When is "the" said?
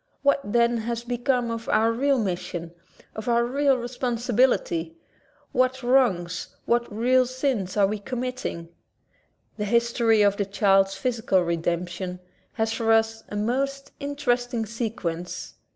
9.57-9.65, 10.37-10.45